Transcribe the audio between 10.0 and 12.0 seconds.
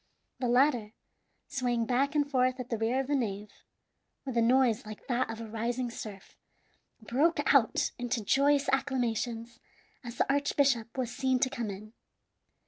as the archbishop was seen to come in.